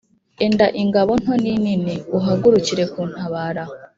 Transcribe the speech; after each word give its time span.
Enda 0.45 0.65
ingabo 0.81 1.11
nto 1.21 1.33
n’inini, 1.43 1.95
uhagurukire 2.17 2.83
kuntabara 2.93 3.63